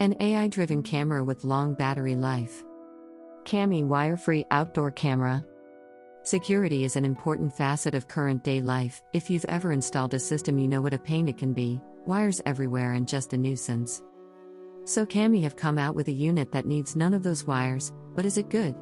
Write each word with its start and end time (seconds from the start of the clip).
An 0.00 0.16
AI 0.18 0.48
driven 0.48 0.82
camera 0.82 1.22
with 1.22 1.44
long 1.44 1.74
battery 1.74 2.16
life. 2.16 2.64
Kami 3.44 3.84
wire 3.84 4.16
free 4.16 4.46
outdoor 4.50 4.90
camera. 4.90 5.44
Security 6.22 6.84
is 6.84 6.96
an 6.96 7.04
important 7.04 7.54
facet 7.54 7.94
of 7.94 8.08
current 8.08 8.42
day 8.42 8.62
life. 8.62 9.02
If 9.12 9.28
you've 9.28 9.44
ever 9.44 9.72
installed 9.72 10.14
a 10.14 10.18
system, 10.18 10.58
you 10.58 10.68
know 10.68 10.80
what 10.80 10.94
a 10.94 10.98
pain 10.98 11.28
it 11.28 11.36
can 11.36 11.52
be 11.52 11.82
wires 12.06 12.40
everywhere 12.46 12.94
and 12.94 13.06
just 13.06 13.34
a 13.34 13.36
nuisance. 13.36 14.00
So, 14.86 15.04
Kami 15.04 15.42
have 15.42 15.56
come 15.56 15.76
out 15.76 15.94
with 15.94 16.08
a 16.08 16.12
unit 16.12 16.50
that 16.52 16.64
needs 16.64 16.96
none 16.96 17.12
of 17.12 17.22
those 17.22 17.46
wires, 17.46 17.92
but 18.14 18.24
is 18.24 18.38
it 18.38 18.48
good? 18.48 18.74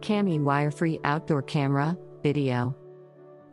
Kami 0.00 0.38
wire 0.38 0.70
free 0.70 0.98
outdoor 1.04 1.42
camera, 1.42 1.98
video. 2.22 2.74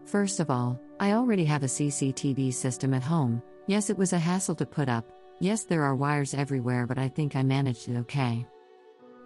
First 0.06 0.40
of 0.40 0.50
all, 0.50 0.80
I 1.02 1.12
already 1.12 1.44
have 1.44 1.64
a 1.64 1.68
CCTV 1.68 2.54
system 2.54 2.94
at 2.94 3.04
home. 3.04 3.44
Yes, 3.68 3.90
it 3.90 3.98
was 3.98 4.14
a 4.14 4.20
hassle 4.20 4.56
to 4.56 4.66
put 4.66 4.88
up. 4.88 5.12
Yes, 5.40 5.64
there 5.64 5.84
are 5.84 5.96
wires 5.96 6.34
everywhere, 6.34 6.88
but 6.88 6.98
I 6.98 7.08
think 7.08 7.36
I 7.36 7.44
managed 7.44 7.88
it 7.90 7.98
okay. 7.98 8.48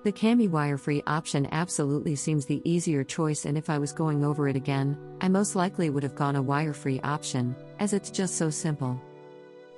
The 0.04 0.12
Kami 0.12 0.48
wire 0.48 0.78
free 0.78 1.02
option 1.08 1.48
absolutely 1.52 2.16
seems 2.16 2.46
the 2.46 2.62
easier 2.66 3.04
choice, 3.04 3.46
and 3.46 3.58
if 3.58 3.70
I 3.70 3.78
was 3.78 3.94
going 3.94 4.26
over 4.26 4.48
it 4.48 4.56
again, 4.56 4.98
I 5.22 5.30
most 5.30 5.56
likely 5.56 5.90
would 5.90 6.04
have 6.04 6.16
gone 6.16 6.36
a 6.36 6.42
wire 6.42 6.74
free 6.74 7.00
option, 7.02 7.56
as 7.80 7.94
it's 7.94 8.10
just 8.10 8.36
so 8.36 8.50
simple. 8.50 9.00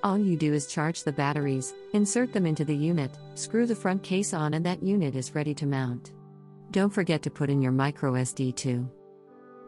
All 0.02 0.18
you 0.18 0.36
do 0.36 0.54
is 0.54 0.66
charge 0.66 1.04
the 1.04 1.12
batteries, 1.12 1.74
insert 1.94 2.34
them 2.34 2.46
into 2.46 2.66
the 2.66 2.76
unit, 2.76 3.12
screw 3.36 3.68
the 3.68 3.76
front 3.76 4.02
case 4.02 4.34
on, 4.34 4.56
and 4.56 4.66
that 4.66 4.82
unit 4.82 5.16
is 5.16 5.36
ready 5.36 5.54
to 5.56 5.68
mount. 5.68 6.14
Don't 6.72 6.94
forget 6.94 7.22
to 7.24 7.30
put 7.30 7.50
in 7.50 7.62
your 7.62 7.72
microSD 7.72 8.56
too. 8.56 8.90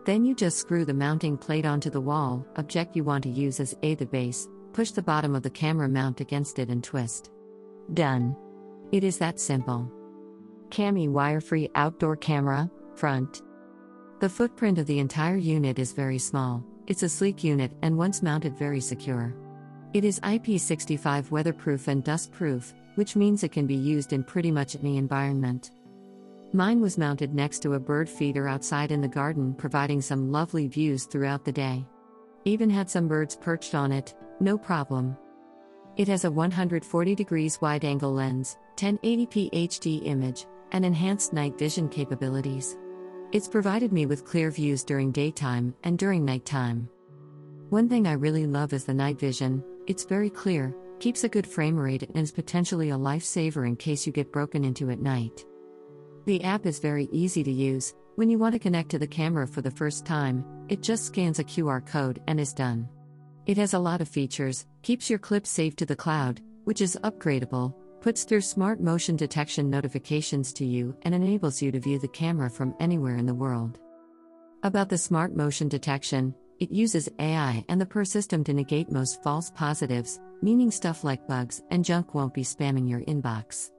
Then 0.06 0.26
you 0.26 0.34
just 0.34 0.58
screw 0.58 0.84
the 0.84 0.94
mounting 0.94 1.38
plate 1.38 1.66
onto 1.66 1.90
the 1.90 2.02
wall, 2.02 2.46
object 2.56 2.96
you 2.96 3.04
want 3.04 3.24
to 3.26 3.30
use 3.30 3.60
as 3.60 3.76
A 3.84 3.96
the 3.96 4.06
base, 4.06 4.48
push 4.76 4.92
the 4.92 5.02
bottom 5.02 5.36
of 5.36 5.42
the 5.42 5.50
camera 5.50 5.88
mount 5.88 6.20
against 6.20 6.60
it 6.60 6.68
and 6.68 6.84
twist. 6.84 7.32
Done. 7.94 8.36
It 8.92 9.06
is 9.06 9.18
that 9.20 9.40
simple. 9.40 9.90
Kami 10.70 11.08
wire 11.08 11.40
free 11.40 11.70
outdoor 11.76 12.18
camera, 12.18 12.70
front. 12.94 13.42
The 14.20 14.28
footprint 14.28 14.78
of 14.78 14.86
the 14.86 15.00
entire 15.00 15.38
unit 15.38 15.80
is 15.80 15.94
very 15.94 16.20
small, 16.20 16.62
it's 16.88 17.04
a 17.04 17.10
sleek 17.10 17.42
unit 17.42 17.72
and 17.84 17.98
once 17.98 18.22
mounted 18.22 18.58
very 18.58 18.82
secure. 18.82 19.34
It 19.94 20.04
is 20.04 20.20
IP65 20.20 21.32
weatherproof 21.32 21.88
and 21.88 22.04
dustproof, 22.04 22.74
which 22.96 23.16
means 23.16 23.46
it 23.46 23.54
can 23.54 23.66
be 23.66 23.76
used 23.76 24.12
in 24.12 24.26
pretty 24.26 24.52
much 24.52 24.76
any 24.76 24.98
environment. 24.98 25.72
Mine 26.52 26.82
was 26.82 26.98
mounted 26.98 27.34
next 27.34 27.60
to 27.60 27.76
a 27.76 27.80
bird 27.80 28.10
feeder 28.10 28.50
outside 28.50 28.92
in 28.92 29.00
the 29.00 29.08
garden, 29.08 29.54
providing 29.54 30.02
some 30.02 30.34
lovely 30.34 30.68
views 30.68 31.06
throughout 31.06 31.46
the 31.46 31.54
day. 31.54 31.86
Even 32.48 32.70
had 32.70 32.88
some 32.88 33.08
birds 33.08 33.36
perched 33.36 33.74
on 33.74 33.92
it, 33.92 34.14
no 34.40 34.56
problem. 34.56 35.18
It 35.98 36.08
has 36.08 36.26
a 36.26 36.32
140 36.32 37.16
degrees 37.16 37.60
wide 37.60 37.84
angle 37.84 38.14
lens, 38.14 38.58
1080p 38.76 39.52
HD 39.52 40.06
image, 40.06 40.46
and 40.72 40.86
enhanced 40.86 41.34
night 41.34 41.58
vision 41.58 41.90
capabilities. 41.90 42.78
It's 43.32 43.48
provided 43.48 43.92
me 43.92 44.06
with 44.06 44.26
clear 44.26 44.52
views 44.52 44.84
during 44.84 45.12
daytime 45.12 45.74
and 45.84 45.98
during 45.98 46.24
nighttime. 46.24 46.88
One 47.70 47.90
thing 47.90 48.06
I 48.06 48.14
really 48.14 48.46
love 48.46 48.74
is 48.74 48.86
the 48.86 48.94
night 48.94 49.20
vision, 49.20 49.64
it's 49.88 50.04
very 50.04 50.30
clear, 50.30 50.76
keeps 51.00 51.24
a 51.24 51.30
good 51.30 51.48
frame 51.48 51.76
rate, 51.76 52.04
and 52.04 52.18
is 52.18 52.32
potentially 52.32 52.92
a 52.92 52.96
lifesaver 52.96 53.66
in 53.66 53.76
case 53.76 54.06
you 54.06 54.14
get 54.14 54.32
broken 54.32 54.64
into 54.64 54.92
at 54.92 55.00
night. 55.00 55.44
The 56.26 56.44
app 56.44 56.68
is 56.68 56.78
very 56.78 57.10
easy 57.12 57.44
to 57.44 57.52
use. 57.52 57.96
When 58.16 58.30
you 58.30 58.40
want 58.40 58.54
to 58.54 58.60
connect 58.60 58.92
to 58.92 59.00
the 59.00 59.06
camera 59.06 59.46
for 59.46 59.62
the 59.62 59.70
first 59.70 60.06
time, 60.06 60.46
it 60.70 60.82
just 60.82 61.06
scans 61.06 61.40
a 61.40 61.44
QR 61.44 61.86
code 61.86 62.22
and 62.28 62.40
is 62.40 62.54
done. 62.54 62.88
It 63.46 63.58
has 63.58 63.74
a 63.74 63.80
lot 63.80 64.00
of 64.00 64.08
features, 64.08 64.66
keeps 64.84 65.10
your 65.10 65.20
clips 65.20 65.50
safe 65.50 65.76
to 65.76 65.86
the 65.86 65.98
cloud, 65.98 66.40
which 66.64 66.80
is 66.80 66.98
upgradable, 67.04 67.76
puts 68.00 68.24
through 68.24 68.40
smart 68.40 68.80
motion 68.80 69.18
detection 69.18 69.70
notifications 69.70 70.54
to 70.54 70.66
you, 70.66 70.96
and 71.02 71.14
enables 71.14 71.62
you 71.62 71.74
to 71.74 71.80
view 71.82 72.00
the 72.00 72.08
camera 72.08 72.50
from 72.50 72.74
anywhere 72.80 73.18
in 73.18 73.26
the 73.26 73.34
world. 73.34 73.80
About 74.64 74.88
the 74.88 74.98
smart 74.98 75.36
motion 75.36 75.68
detection, 75.68 76.34
it 76.62 76.72
uses 76.72 77.10
AI 77.20 77.66
and 77.68 77.82
the 77.82 77.86
PIR 77.86 78.06
system 78.06 78.46
to 78.46 78.54
negate 78.54 78.90
most 78.90 79.22
false 79.24 79.52
positives, 79.52 80.22
meaning 80.42 80.72
stuff 80.72 81.04
like 81.04 81.28
bugs 81.28 81.62
and 81.70 81.84
junk 81.84 82.16
won't 82.16 82.34
be 82.34 82.44
spamming 82.44 82.90
your 82.90 83.02
inbox 83.02 83.72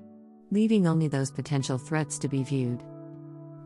leaving 0.51 0.87
only 0.87 1.09
those 1.09 1.31
potential 1.31 1.79
threats 1.79 2.19
to 2.21 2.29
be 2.29 2.43
viewed. 2.43 2.83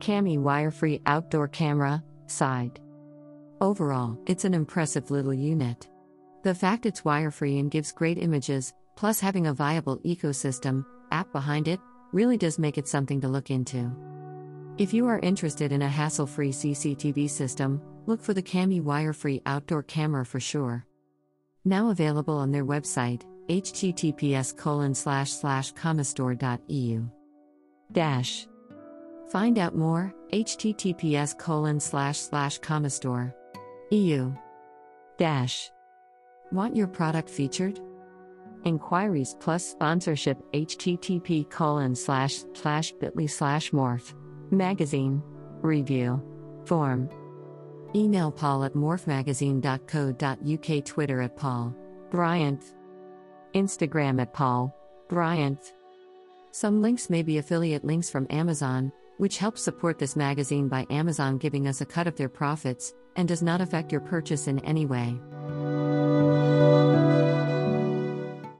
Kami 0.00 0.38
wire 0.38 0.70
free 0.70 1.00
outdoor 1.06 1.48
camera, 1.48 2.02
side. 2.26 2.80
Overall, 3.60 4.18
it's 4.26 4.44
an 4.44 4.54
impressive 4.54 5.10
little 5.10 5.34
unit. 5.34 5.88
The 6.42 6.54
fact 6.54 6.86
it's 6.86 7.04
wire 7.04 7.30
free 7.30 7.58
and 7.58 7.70
gives 7.70 7.92
great 7.92 8.18
images, 8.18 8.72
plus 8.96 9.20
having 9.20 9.46
a 9.46 9.54
viable 9.54 9.98
ecosystem, 9.98 10.84
app 11.12 11.30
behind 11.32 11.68
it, 11.68 11.80
really 12.12 12.38
does 12.38 12.58
make 12.58 12.78
it 12.78 12.88
something 12.88 13.20
to 13.20 13.28
look 13.28 13.50
into. 13.50 13.94
If 14.78 14.94
you 14.94 15.06
are 15.06 15.18
interested 15.18 15.72
in 15.72 15.82
a 15.82 15.88
hassle 15.88 16.26
free 16.26 16.52
CCTV 16.52 17.28
system, 17.28 17.82
look 18.06 18.22
for 18.22 18.32
the 18.32 18.42
Kami 18.42 18.80
wire 18.80 19.12
free 19.12 19.42
outdoor 19.44 19.82
camera 19.82 20.24
for 20.24 20.40
sure. 20.40 20.86
Now 21.66 21.90
available 21.90 22.38
on 22.38 22.50
their 22.50 22.64
website, 22.64 23.22
https 23.48 24.56
colon 24.56 24.94
slash 24.94 25.32
slash 25.32 25.74
camistore.eu. 25.74 27.10
Dash. 27.92 28.46
Find 29.30 29.58
out 29.58 29.74
more, 29.76 30.14
https 30.32 31.38
colon 31.38 31.78
slash 31.78 32.18
slash 32.18 32.58
camistore. 32.58 33.32
EU. 33.90 34.34
Dash. 35.18 35.70
Want 36.50 36.74
your 36.74 36.88
product 36.88 37.30
featured? 37.30 37.78
Inquiries 38.64 39.36
plus 39.38 39.64
sponsorship 39.64 40.36
http 40.52 41.48
colon 41.48 41.94
slash 41.94 42.42
slash 42.54 42.90
bit.ly 42.92 43.26
slash 43.26 43.70
morph. 43.70 44.12
Magazine. 44.50 45.22
Review. 45.62 46.20
Form. 46.64 47.08
Email 47.94 48.32
paul 48.32 48.64
at 48.64 48.74
morphmagazine.co.uk 48.74 50.84
Twitter 50.84 51.22
at 51.22 51.36
paul. 51.36 51.72
Bryant. 52.10 52.74
Instagram 53.54 54.20
at 54.20 54.32
Paul 54.32 54.74
Bryant. 55.08 55.72
Some 56.50 56.82
links 56.82 57.08
may 57.08 57.22
be 57.22 57.38
affiliate 57.38 57.84
links 57.84 58.10
from 58.10 58.26
Amazon, 58.30 58.90
which 59.20 59.36
helps 59.36 59.60
support 59.60 59.98
this 59.98 60.16
magazine 60.16 60.66
by 60.66 60.86
Amazon 60.88 61.36
giving 61.36 61.68
us 61.68 61.82
a 61.82 61.84
cut 61.84 62.06
of 62.06 62.16
their 62.16 62.30
profits, 62.30 62.94
and 63.16 63.28
does 63.28 63.42
not 63.42 63.60
affect 63.60 63.92
your 63.92 64.00
purchase 64.00 64.46
in 64.46 64.58
any 64.60 64.86
way. 64.86 65.20